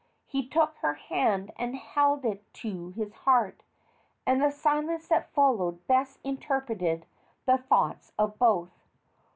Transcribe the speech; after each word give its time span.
He 0.25 0.47
took 0.49 0.77
her 0.77 0.95
hand 0.95 1.51
and 1.57 1.75
held 1.75 2.25
it 2.25 2.51
to 2.55 2.89
his 2.89 3.13
heart, 3.13 3.61
and 4.25 4.41
the 4.41 4.49
silence 4.49 5.07
that 5.09 5.29
followed 5.31 5.85
best 5.85 6.17
interpreted 6.23 7.05
the 7.45 7.59
thoughts 7.59 8.11
of 8.17 8.39
both. 8.39 8.71